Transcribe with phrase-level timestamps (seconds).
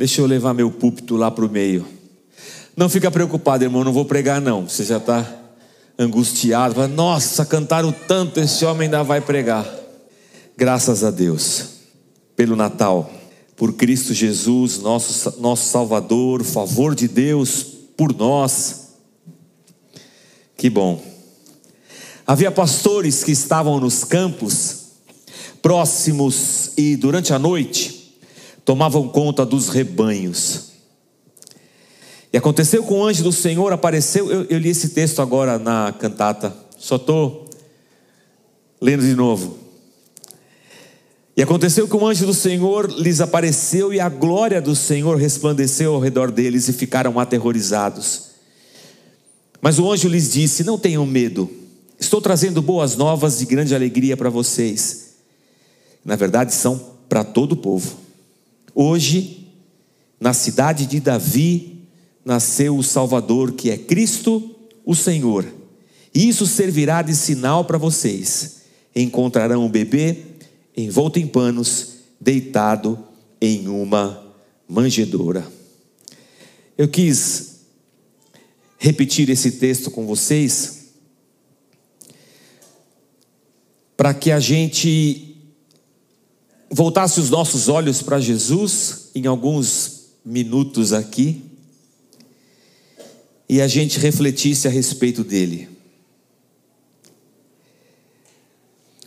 [0.00, 1.84] Deixa eu levar meu púlpito lá para o meio.
[2.74, 4.66] Não fica preocupado, irmão, não vou pregar, não.
[4.66, 5.30] Você já está
[5.98, 6.74] angustiado.
[6.74, 9.70] Fala, Nossa, cantaram tanto, esse homem ainda vai pregar.
[10.56, 11.66] Graças a Deus
[12.34, 13.12] pelo Natal,
[13.54, 17.62] por Cristo Jesus, nosso, nosso Salvador, favor de Deus
[17.94, 18.94] por nós.
[20.56, 21.04] Que bom.
[22.26, 24.78] Havia pastores que estavam nos campos
[25.60, 27.99] próximos e durante a noite
[28.70, 30.70] tomavam conta dos rebanhos.
[32.32, 34.30] E aconteceu com o anjo do Senhor, apareceu.
[34.30, 37.50] Eu, eu li esse texto agora na cantata, só estou
[38.80, 39.58] lendo de novo.
[41.36, 45.92] E aconteceu que o anjo do Senhor lhes apareceu, e a glória do Senhor resplandeceu
[45.92, 48.26] ao redor deles, e ficaram aterrorizados.
[49.60, 51.50] Mas o anjo lhes disse: Não tenham medo,
[51.98, 55.14] estou trazendo boas novas de grande alegria para vocês.
[56.04, 58.09] Na verdade, são para todo o povo.
[58.74, 59.48] Hoje,
[60.18, 61.84] na cidade de Davi,
[62.24, 65.46] nasceu o Salvador, que é Cristo, o Senhor.
[66.14, 68.62] Isso servirá de sinal para vocês.
[68.94, 70.24] Encontrarão o bebê
[70.76, 72.98] envolto em panos, deitado
[73.40, 74.24] em uma
[74.68, 75.46] manjedoura.
[76.76, 77.60] Eu quis
[78.78, 80.80] repetir esse texto com vocês
[83.96, 85.29] para que a gente
[86.70, 91.42] voltasse os nossos olhos para Jesus em alguns minutos aqui
[93.48, 95.68] e a gente refletisse a respeito dele.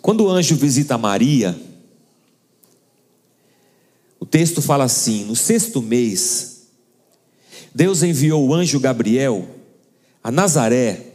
[0.01, 1.57] Quando o anjo visita Maria,
[4.19, 6.63] o texto fala assim: no sexto mês,
[7.73, 9.47] Deus enviou o anjo Gabriel
[10.21, 11.05] a Nazaré,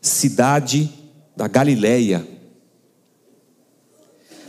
[0.00, 0.88] cidade
[1.36, 2.26] da Galileia.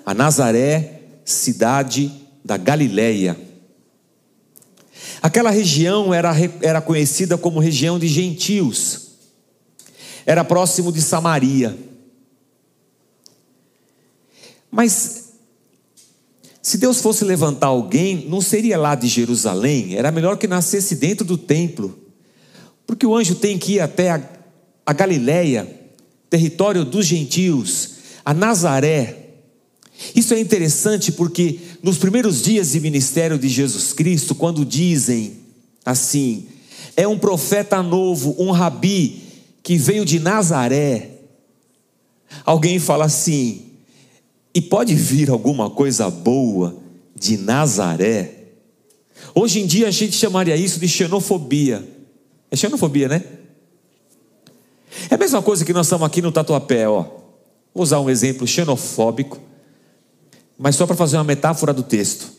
[0.06, 0.99] A Nazaré,
[1.32, 2.12] cidade
[2.44, 3.40] da Galileia.
[5.22, 9.10] Aquela região era, era conhecida como região de gentios,
[10.26, 11.78] era próximo de Samaria.
[14.72, 15.30] Mas
[16.62, 21.26] se Deus fosse levantar alguém, não seria lá de Jerusalém, era melhor que nascesse dentro
[21.26, 21.98] do templo.
[22.86, 24.22] Porque o anjo tem que ir até a,
[24.86, 25.68] a Galiléia,
[26.30, 27.92] território dos gentios,
[28.24, 29.19] a Nazaré.
[30.16, 35.34] Isso é interessante porque nos primeiros dias de ministério de Jesus Cristo, quando dizem
[35.86, 36.48] assim,
[36.96, 39.22] é um profeta novo, um rabi
[39.64, 41.12] que veio de Nazaré,
[42.46, 43.66] alguém fala assim:
[44.54, 46.78] e pode vir alguma coisa boa
[47.16, 48.36] de Nazaré?
[49.36, 51.88] Hoje em dia a gente chamaria isso de xenofobia.
[52.50, 53.24] É xenofobia, né?
[55.10, 57.04] É a mesma coisa que nós estamos aqui no Tatuapé, ó.
[57.74, 59.40] Vou usar um exemplo xenofóbico,
[60.60, 62.32] mas só para fazer uma metáfora do texto.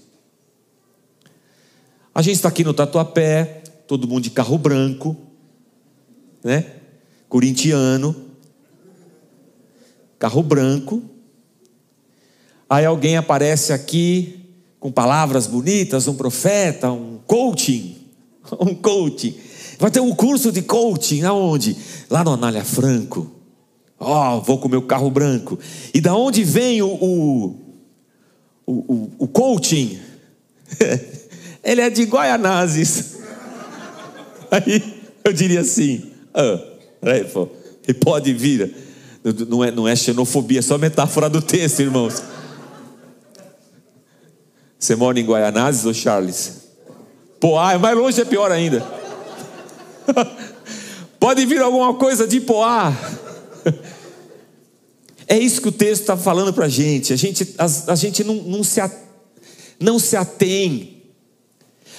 [2.14, 5.16] A gente está aqui no Tatuapé, todo mundo de carro branco,
[6.44, 6.66] né?
[7.28, 8.14] Corintiano,
[10.18, 11.02] carro branco,
[12.70, 14.46] Aí alguém aparece aqui
[14.78, 17.96] com palavras bonitas, um profeta, um coaching,
[18.60, 19.34] um coaching.
[19.76, 21.76] Vai ter um curso de coaching aonde?
[22.08, 23.28] Lá no Anália Franco.
[23.98, 25.58] Ó, oh, vou com meu carro branco.
[25.92, 27.56] E da onde vem o, o,
[28.70, 29.98] o, o coaching?
[31.62, 33.18] Ele é de Guaianazes.
[34.50, 34.82] Aí
[35.24, 36.60] eu diria assim: ah,
[37.00, 37.48] peraí, pô,
[37.86, 38.74] e pode vir.
[39.48, 42.22] Não é, não é xenofobia, é só metáfora do texto, irmãos.
[44.78, 46.60] Você mora em Guaianazes ou Charles?
[47.38, 48.82] Poá, mais longe é pior ainda.
[51.20, 52.94] Pode vir alguma coisa de Poá.
[55.30, 57.12] É isso que o texto está falando para a gente.
[57.12, 58.80] A gente, a, a gente não, não, se,
[59.78, 61.04] não se atém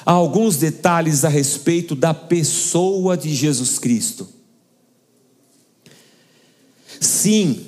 [0.05, 4.27] a alguns detalhes a respeito da pessoa de Jesus Cristo.
[6.99, 7.67] Sim,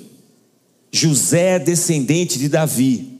[0.92, 3.14] José é descendente de Davi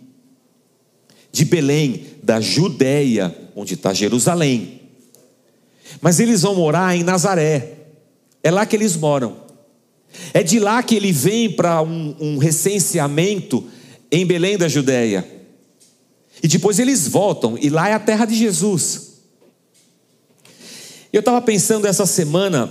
[1.34, 4.82] de Belém, da Judéia, onde está Jerusalém.
[6.00, 7.72] Mas eles vão morar em Nazaré,
[8.40, 9.43] é lá que eles moram.
[10.32, 13.64] É de lá que ele vem para um, um recenseamento
[14.10, 15.26] em Belém da Judéia.
[16.42, 19.14] E depois eles voltam, e lá é a terra de Jesus.
[21.12, 22.70] Eu estava pensando essa semana,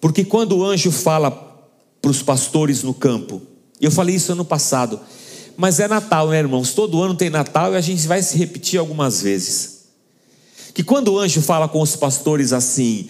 [0.00, 1.30] porque quando o anjo fala
[2.00, 3.42] para os pastores no campo,
[3.80, 4.98] eu falei isso ano passado,
[5.56, 6.74] mas é Natal, né, irmãos?
[6.74, 9.86] Todo ano tem Natal e a gente vai se repetir algumas vezes.
[10.74, 13.08] Que quando o anjo fala com os pastores assim,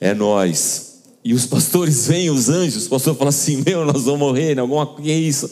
[0.00, 0.95] é nós.
[1.26, 4.60] E os pastores veem os anjos, o pastor fala assim: Meu, nós vamos morrer, né?
[4.60, 5.50] alguma que é isso?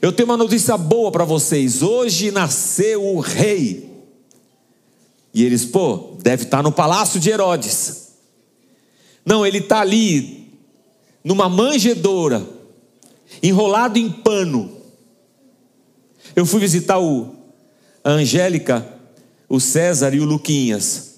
[0.00, 1.82] Eu tenho uma notícia boa para vocês.
[1.82, 3.90] Hoje nasceu o rei.
[5.34, 8.12] E eles, pô, deve estar no palácio de Herodes.
[9.26, 10.52] Não, ele está ali,
[11.24, 12.46] numa manjedoura,
[13.42, 14.76] enrolado em pano.
[16.36, 17.34] Eu fui visitar o,
[18.04, 18.86] a Angélica,
[19.48, 21.13] o César e o Luquinhas.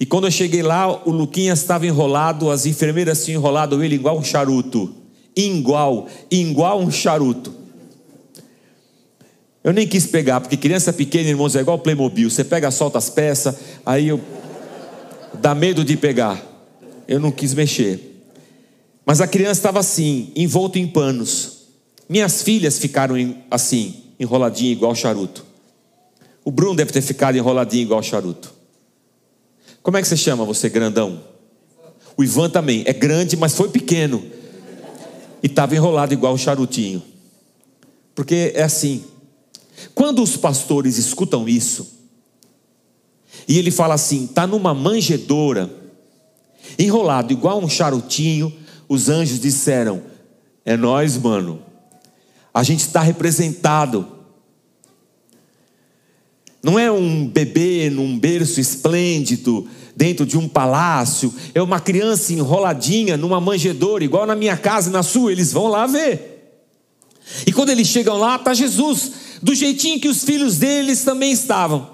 [0.00, 4.18] E quando eu cheguei lá, o Luquinhas estava enrolado, as enfermeiras tinham enrolado ele igual
[4.18, 4.94] um charuto.
[5.36, 7.54] Igual, igual um charuto.
[9.62, 12.30] Eu nem quis pegar, porque criança pequena, irmãos, é igual Playmobil.
[12.30, 13.54] Você pega, solta as peças,
[13.84, 14.18] aí eu.
[15.34, 16.42] dá medo de pegar.
[17.06, 18.24] Eu não quis mexer.
[19.04, 21.66] Mas a criança estava assim, envolto em panos.
[22.08, 23.16] Minhas filhas ficaram
[23.50, 25.44] assim, enroladinho igual charuto.
[26.42, 28.59] O Bruno deve ter ficado enroladinho igual charuto.
[29.82, 31.22] Como é que você chama você, grandão?
[32.16, 32.82] O Ivan também.
[32.86, 34.22] É grande, mas foi pequeno.
[35.42, 37.02] E estava enrolado igual charutinho.
[38.14, 39.04] Porque é assim.
[39.94, 42.00] Quando os pastores escutam isso,
[43.48, 45.70] e ele fala assim: está numa manjedoura,
[46.78, 48.52] enrolado igual um charutinho,
[48.88, 50.02] os anjos disseram:
[50.64, 51.62] é nós, mano.
[52.52, 54.19] A gente está representado.
[56.62, 59.66] Não é um bebê num berço esplêndido,
[59.96, 64.92] dentro de um palácio, é uma criança enroladinha numa manjedoura, igual na minha casa e
[64.92, 66.56] na sua, eles vão lá ver.
[67.46, 69.12] E quando eles chegam lá, está Jesus
[69.42, 71.90] do jeitinho que os filhos deles também estavam.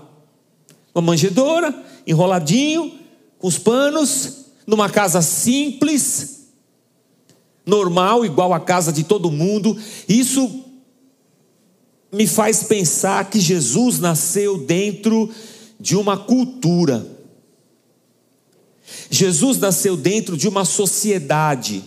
[0.94, 1.74] Uma manjedoura,
[2.06, 2.92] enroladinho,
[3.38, 6.46] com os panos, numa casa simples,
[7.64, 9.76] normal, igual a casa de todo mundo.
[10.08, 10.64] Isso
[12.16, 15.30] me faz pensar que Jesus nasceu dentro
[15.78, 17.06] de uma cultura.
[19.10, 21.84] Jesus nasceu dentro de uma sociedade.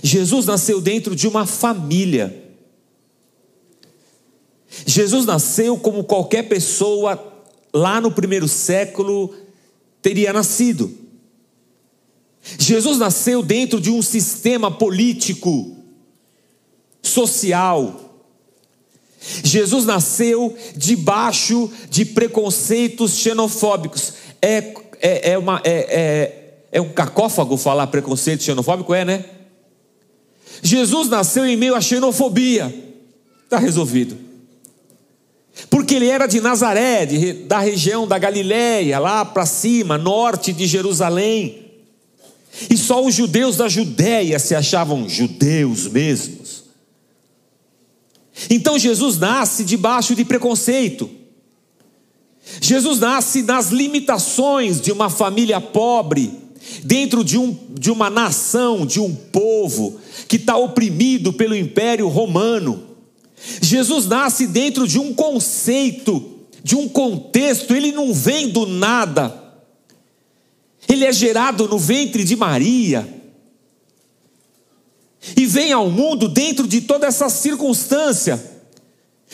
[0.00, 2.44] Jesus nasceu dentro de uma família.
[4.86, 7.20] Jesus nasceu como qualquer pessoa
[7.74, 9.34] lá no primeiro século
[10.00, 10.96] teria nascido.
[12.56, 15.76] Jesus nasceu dentro de um sistema político,
[17.02, 18.05] social.
[19.42, 24.12] Jesus nasceu debaixo de preconceitos xenofóbicos.
[24.40, 28.94] É, é, é, uma, é, é, é um cacófago falar preconceito xenofóbico?
[28.94, 29.24] É, né?
[30.62, 32.74] Jesus nasceu em meio à xenofobia.
[33.44, 34.16] Está resolvido.
[35.70, 40.66] Porque ele era de Nazaré, de, da região da Galiléia, lá para cima, norte de
[40.66, 41.66] Jerusalém.
[42.70, 46.55] E só os judeus da Judéia se achavam judeus mesmos.
[48.50, 51.10] Então Jesus nasce debaixo de preconceito.
[52.60, 56.32] Jesus nasce nas limitações de uma família pobre,
[56.82, 59.98] dentro de, um, de uma nação, de um povo
[60.28, 62.82] que está oprimido pelo império romano.
[63.60, 69.44] Jesus nasce dentro de um conceito, de um contexto, ele não vem do nada.
[70.88, 73.15] Ele é gerado no ventre de Maria.
[75.34, 78.56] E vem ao mundo dentro de toda essa circunstância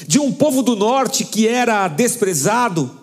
[0.07, 2.99] de um povo do norte que era desprezado,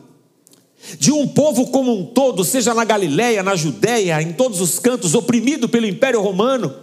[0.97, 5.13] de um povo como um todo, seja na Galiléia, na Judéia, em todos os cantos,
[5.13, 6.74] oprimido pelo Império Romano.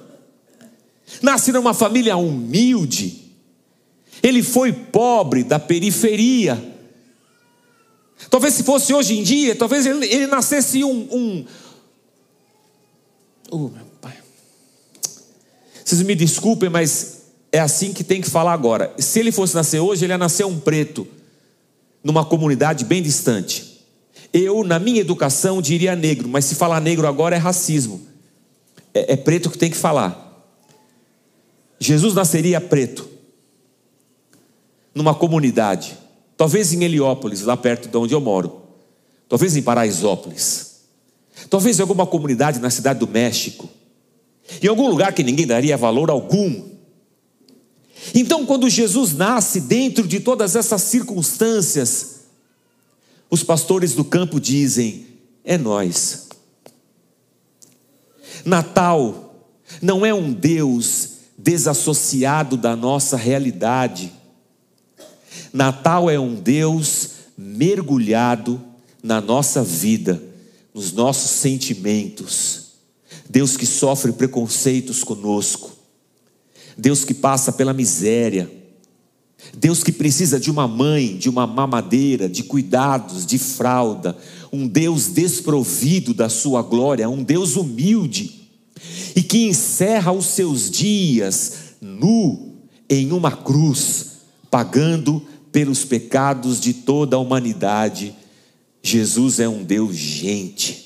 [1.23, 3.33] Nasce numa família humilde,
[4.23, 6.75] ele foi pobre da periferia.
[8.31, 11.09] Talvez se fosse hoje em dia, talvez ele, ele nascesse um.
[11.13, 11.45] um...
[13.51, 13.71] Oh.
[15.87, 18.93] Vocês me desculpem, mas é assim que tem que falar agora.
[18.99, 21.07] Se ele fosse nascer hoje, ele ia nascer um preto,
[22.03, 23.87] numa comunidade bem distante.
[24.33, 28.05] Eu, na minha educação, diria negro, mas se falar negro agora é racismo.
[28.93, 30.45] É, é preto que tem que falar.
[31.79, 33.09] Jesus nasceria preto
[34.93, 35.97] numa comunidade,
[36.37, 38.63] talvez em Heliópolis, lá perto de onde eu moro,
[39.29, 40.81] talvez em Paraisópolis,
[41.49, 43.69] talvez em alguma comunidade na cidade do México,
[44.63, 46.63] em algum lugar que ninguém daria valor algum.
[48.15, 52.21] Então, quando Jesus nasce dentro de todas essas circunstâncias,
[53.31, 55.07] os pastores do campo dizem:
[55.45, 56.29] é nós.
[58.45, 59.47] Natal
[59.83, 64.13] não é um Deus desassociado da nossa realidade.
[65.53, 68.63] Natal é um Deus mergulhado
[69.03, 70.23] na nossa vida,
[70.73, 72.66] nos nossos sentimentos.
[73.29, 75.71] Deus que sofre preconceitos conosco.
[76.77, 78.51] Deus que passa pela miséria.
[79.57, 84.17] Deus que precisa de uma mãe, de uma mamadeira, de cuidados, de fralda.
[84.53, 88.47] Um Deus desprovido da sua glória, um Deus humilde
[89.15, 92.55] e que encerra os seus dias nu
[92.89, 94.19] em uma cruz,
[94.51, 98.15] pagando pelos pecados de toda a humanidade,
[98.83, 100.86] Jesus é um Deus gente.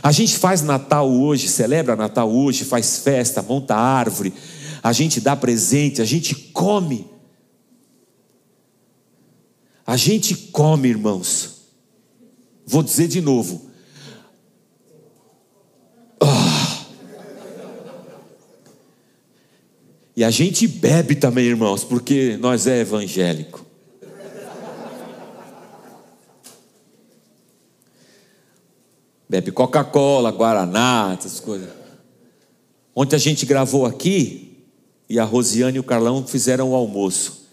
[0.00, 4.32] A gente faz Natal hoje, celebra Natal hoje, faz festa, monta árvore,
[4.82, 7.10] a gente dá presente, a gente come.
[9.86, 11.62] A gente come, irmãos.
[12.64, 13.70] Vou dizer de novo.
[16.20, 16.86] Ah.
[20.16, 23.71] E a gente bebe também, irmãos, porque nós é evangélico.
[29.32, 31.70] Bebe Coca-Cola, Guaraná, essas coisas.
[32.94, 34.58] Ontem a gente gravou aqui
[35.08, 37.46] e a Rosiane e o Carlão fizeram o almoço.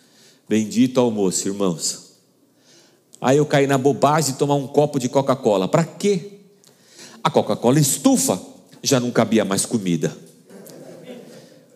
[0.49, 2.15] Bendito almoço, irmãos.
[3.21, 5.69] Aí eu caí na bobagem de tomar um copo de Coca-Cola.
[5.69, 6.39] Para quê?
[7.23, 8.37] A Coca-Cola estufa,
[8.83, 10.13] já não cabia mais comida.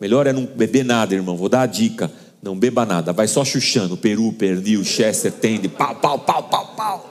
[0.01, 1.37] Melhor é não beber nada, irmão.
[1.37, 2.11] Vou dar a dica.
[2.41, 3.95] Não beba nada, vai só chuchando.
[3.95, 7.09] Peru, pernil, Chester, tende, pau, pau, pau, pau, pau.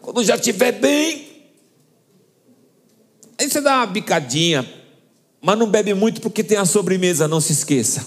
[0.00, 1.29] Quando já estiver bem,
[3.40, 4.70] Aí você dá uma bicadinha,
[5.40, 8.06] mas não bebe muito porque tem a sobremesa, não se esqueça.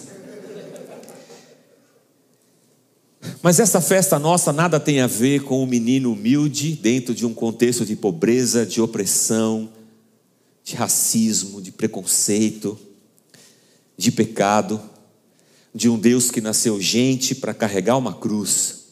[3.42, 7.34] Mas essa festa nossa nada tem a ver com um menino humilde dentro de um
[7.34, 9.72] contexto de pobreza, de opressão,
[10.64, 12.80] de racismo, de preconceito,
[13.98, 14.80] de pecado,
[15.74, 18.84] de um Deus que nasceu gente para carregar uma cruz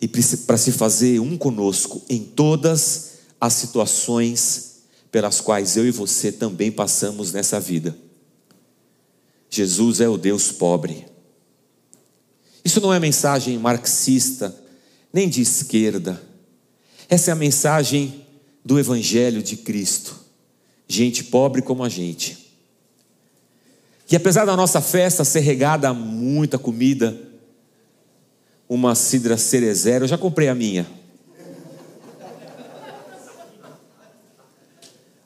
[0.00, 4.71] e para se fazer um conosco em todas as situações
[5.12, 7.94] pelas quais eu e você também passamos nessa vida.
[9.50, 11.06] Jesus é o Deus pobre.
[12.64, 14.56] Isso não é mensagem marxista,
[15.12, 16.20] nem de esquerda.
[17.10, 18.24] Essa é a mensagem
[18.64, 20.18] do Evangelho de Cristo.
[20.88, 22.56] Gente pobre como a gente.
[24.06, 27.20] Que apesar da nossa festa ser regada a muita comida,
[28.66, 31.01] uma cidra cerezer, eu já comprei a minha.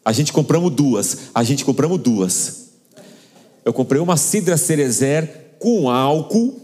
[0.07, 1.19] A gente compramos duas.
[1.35, 2.67] A gente compramos duas.
[3.65, 6.55] Eu comprei uma cidra cerezer com álcool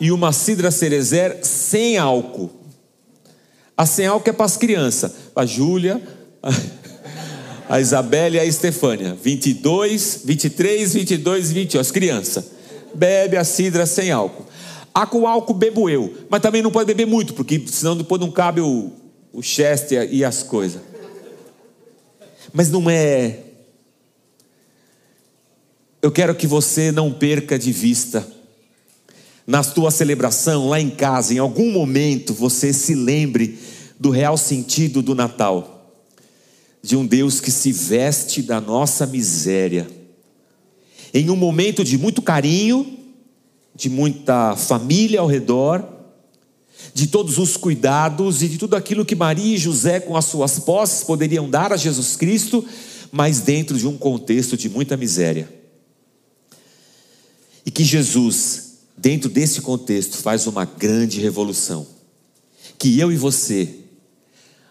[0.00, 2.50] e uma cidra cerezer sem álcool.
[3.76, 5.12] A sem álcool é para as crianças.
[5.36, 6.02] A Júlia,
[7.70, 9.14] a Isabela e a Estefânia.
[9.22, 11.80] 22, 23, 22 e 21.
[11.80, 12.44] As crianças.
[12.92, 14.46] Bebe a cidra sem álcool.
[14.92, 16.12] A com álcool bebo eu.
[16.28, 18.90] Mas também não pode beber muito, porque senão depois não cabe o,
[19.32, 20.93] o Chester e as coisas.
[22.56, 23.40] Mas não é.
[26.00, 28.24] Eu quero que você não perca de vista.
[29.44, 33.58] Na tua celebração, lá em casa, em algum momento você se lembre
[33.98, 35.98] do real sentido do Natal.
[36.80, 39.88] De um Deus que se veste da nossa miséria.
[41.12, 42.98] Em um momento de muito carinho,
[43.74, 45.84] de muita família ao redor,
[46.92, 50.58] de todos os cuidados e de tudo aquilo que Maria e José, com as suas
[50.58, 52.64] posses, poderiam dar a Jesus Cristo,
[53.10, 55.48] mas dentro de um contexto de muita miséria.
[57.64, 61.86] E que Jesus, dentro desse contexto, faz uma grande revolução.
[62.78, 63.76] Que eu e você,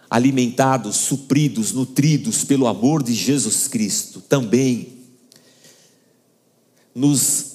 [0.10, 4.94] alimentados, supridos, nutridos pelo amor de Jesus Cristo, também
[6.94, 7.53] nos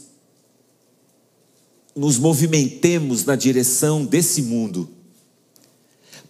[1.98, 4.88] nos movimentemos na direção desse mundo,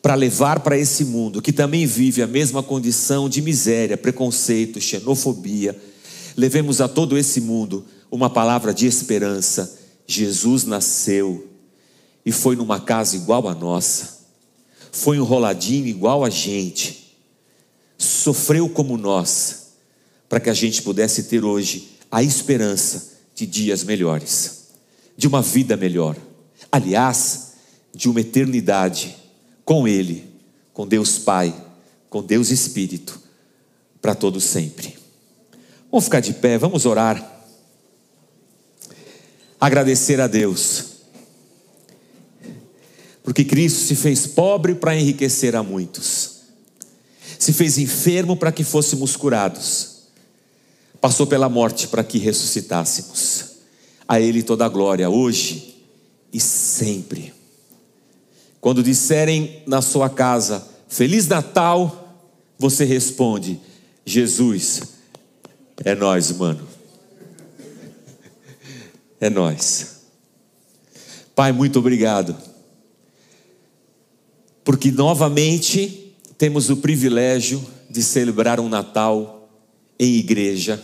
[0.01, 5.79] para levar para esse mundo que também vive a mesma condição de miséria, preconceito, xenofobia,
[6.35, 9.79] levemos a todo esse mundo uma palavra de esperança.
[10.07, 11.47] Jesus nasceu
[12.25, 14.21] e foi numa casa igual a nossa,
[14.91, 17.15] foi enroladinho igual a gente,
[17.99, 19.73] sofreu como nós,
[20.31, 24.58] para que a gente pudesse ter hoje a esperança de dias melhores
[25.19, 26.17] de uma vida melhor.
[26.71, 27.55] Aliás,
[27.93, 29.17] de uma eternidade
[29.65, 30.31] com Ele,
[30.73, 31.53] com Deus Pai,
[32.09, 33.21] com Deus Espírito,
[34.01, 34.97] para todo sempre.
[35.91, 37.45] Vamos ficar de pé, vamos orar.
[39.61, 40.85] Agradecer a Deus.
[43.25, 46.43] Porque Cristo se fez pobre para enriquecer a muitos.
[47.39, 50.05] Se fez enfermo para que fôssemos curados.
[51.01, 53.48] Passou pela morte para que ressuscitássemos.
[54.09, 55.77] A Ele toda a glória, hoje
[56.33, 57.33] e sempre.
[58.61, 62.17] Quando disserem na sua casa, Feliz Natal,
[62.59, 63.61] você responde,
[64.05, 64.83] Jesus,
[65.85, 66.67] é nós, mano.
[69.21, 69.99] É nós.
[71.35, 72.37] Pai, muito obrigado.
[74.65, 79.49] Porque novamente temos o privilégio de celebrar um Natal
[79.99, 80.83] em igreja,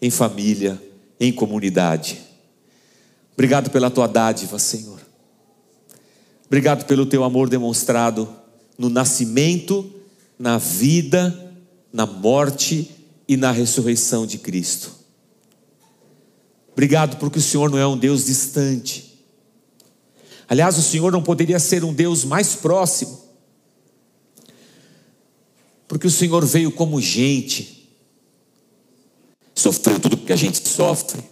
[0.00, 0.80] em família,
[1.18, 2.33] em comunidade.
[3.34, 5.00] Obrigado pela tua dádiva, Senhor.
[6.46, 8.28] Obrigado pelo teu amor demonstrado
[8.78, 9.92] no nascimento,
[10.38, 11.52] na vida,
[11.92, 12.90] na morte
[13.26, 14.92] e na ressurreição de Cristo.
[16.72, 19.24] Obrigado porque o Senhor não é um Deus distante.
[20.48, 23.18] Aliás, o Senhor não poderia ser um Deus mais próximo,
[25.88, 27.90] porque o Senhor veio como gente,
[29.54, 31.22] sofreu tudo que a gente sofre,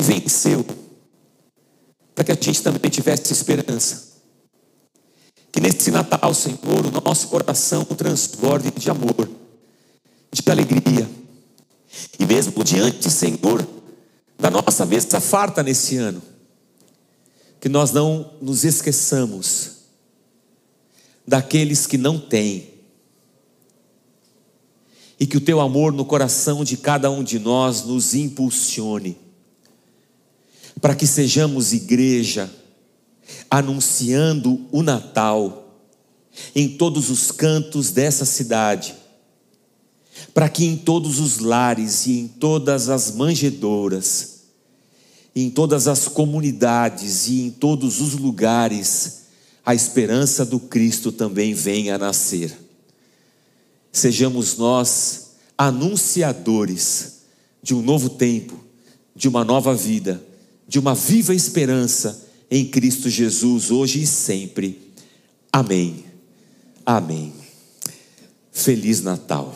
[0.00, 0.64] e venceu,
[2.14, 4.10] para que a gente também tivesse esperança.
[5.52, 9.28] Que nesse Natal, Senhor, o nosso coração transborde de amor,
[10.32, 11.08] de alegria.
[12.18, 13.66] E mesmo diante, Senhor,
[14.38, 16.22] da nossa mesa farta nesse ano,
[17.60, 19.80] que nós não nos esqueçamos
[21.26, 22.70] daqueles que não têm.
[25.18, 29.18] E que o teu amor no coração de cada um de nós nos impulsione,
[30.80, 32.50] para que sejamos igreja
[33.50, 35.78] anunciando o Natal
[36.54, 38.94] em todos os cantos dessa cidade,
[40.32, 44.40] para que em todos os lares e em todas as manjedouras,
[45.34, 49.20] em todas as comunidades e em todos os lugares,
[49.64, 52.56] a esperança do Cristo também venha a nascer.
[53.92, 57.20] Sejamos nós anunciadores
[57.62, 58.58] de um novo tempo,
[59.14, 60.24] de uma nova vida,
[60.70, 64.80] de uma viva esperança em Cristo Jesus, hoje e sempre.
[65.52, 66.04] Amém.
[66.86, 67.32] Amém.
[68.52, 69.52] Feliz Natal.